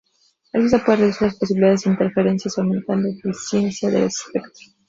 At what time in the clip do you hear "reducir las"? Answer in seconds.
0.97-1.37